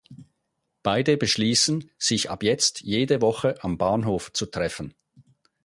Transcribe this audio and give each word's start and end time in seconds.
Beide 0.81 1.15
beschließen, 1.15 1.91
sich 1.99 2.31
ab 2.31 2.41
jetzt 2.41 2.81
jede 2.81 3.21
Woche 3.21 3.59
am 3.63 3.77
Bahnhof 3.77 4.33
zu 4.33 4.47
treffen. 4.47 4.95